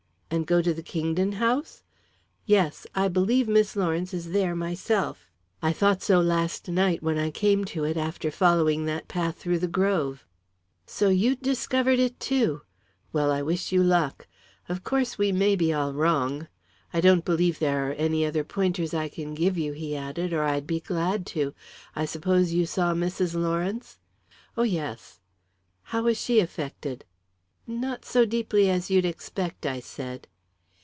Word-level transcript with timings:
"And 0.33 0.47
go 0.47 0.61
to 0.61 0.73
the 0.73 0.81
Kingdon 0.81 1.33
house?" 1.33 1.83
"Yes. 2.45 2.87
I 2.95 3.09
believe 3.09 3.49
Miss 3.49 3.75
Lawrence 3.75 4.13
is 4.13 4.31
there, 4.31 4.55
myself. 4.55 5.29
I 5.61 5.73
thought 5.73 6.01
so 6.01 6.21
last 6.21 6.69
night 6.69 7.03
when 7.03 7.17
I 7.17 7.31
came 7.31 7.65
to 7.75 7.83
it 7.83 7.97
after 7.97 8.31
following 8.31 8.85
that 8.85 9.09
path 9.09 9.35
through 9.35 9.59
the 9.59 9.67
grove." 9.67 10.23
"So 10.85 11.09
you'd 11.09 11.41
discovered 11.41 11.99
it, 11.99 12.17
too! 12.17 12.61
Well, 13.11 13.29
I 13.29 13.41
wish 13.41 13.73
you 13.73 13.83
luck. 13.83 14.25
Of 14.69 14.85
course, 14.85 15.17
we 15.17 15.33
may 15.33 15.57
be 15.57 15.73
all 15.73 15.93
wrong. 15.93 16.47
I 16.93 17.01
don't 17.01 17.25
believe 17.25 17.59
there 17.59 17.89
are 17.89 17.93
any 17.95 18.25
other 18.25 18.45
pointers 18.45 18.93
I 18.93 19.09
can 19.09 19.33
give 19.33 19.57
you," 19.57 19.73
he 19.73 19.97
added, 19.97 20.31
"or 20.31 20.43
I'd 20.43 20.65
be 20.65 20.79
glad 20.79 21.25
to. 21.35 21.53
I 21.93 22.05
suppose 22.05 22.53
you 22.53 22.65
saw 22.65 22.93
Mrs. 22.93 23.35
Lawrence?" 23.35 23.99
"Oh 24.55 24.63
yes." 24.63 25.19
"How 25.83 26.03
was 26.03 26.17
she 26.17 26.39
affected?" 26.39 27.03
"Not 27.67 28.03
so 28.03 28.25
deeply 28.25 28.69
as 28.71 28.89
you'd 28.89 29.05
expect," 29.05 29.67
I 29.67 29.79
said. 29.79 30.27